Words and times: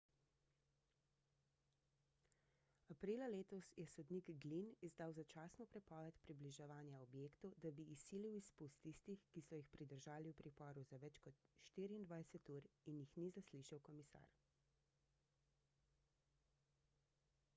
aprila 2.93 3.25
letos 3.33 3.67
je 3.79 3.83
sodnik 3.95 4.29
glynn 4.45 4.71
izdal 4.87 5.13
začasno 5.17 5.67
prepoved 5.75 6.17
približevanja 6.27 7.01
objektu 7.03 7.51
da 7.65 7.73
bi 7.81 7.85
izsilil 7.97 8.39
izpust 8.39 8.81
tistih 8.87 9.27
ki 9.35 9.45
so 9.49 9.59
jih 9.61 9.69
pridržali 9.77 10.33
v 10.33 10.39
priporu 10.41 10.85
za 10.93 10.99
več 11.05 11.21
kot 11.27 11.45
24 11.83 12.55
ur 12.57 12.67
in 12.95 12.99
jih 13.03 13.13
ni 13.25 13.29
zaslišal 13.37 13.83
komisar 13.91 14.33